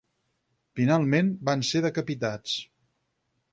Finalment 0.79 1.29
van 1.51 1.63
ser 1.73 1.83
decapitats. 1.87 2.57